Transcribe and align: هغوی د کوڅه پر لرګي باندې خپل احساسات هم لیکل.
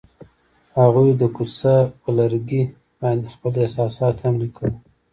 هغوی 0.79 1.09
د 1.21 1.23
کوڅه 1.35 1.73
پر 1.99 2.11
لرګي 2.19 2.63
باندې 3.01 3.27
خپل 3.35 3.51
احساسات 3.63 4.15
هم 4.23 4.33
لیکل. 4.43 4.69